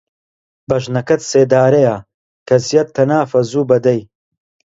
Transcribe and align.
بەژنەکەت 0.69 1.21
سێدارەیە، 1.29 1.95
کەزیەت 2.47 2.87
تەنافە 2.95 3.39
زووبە 3.51 3.77
دەی 3.85 4.01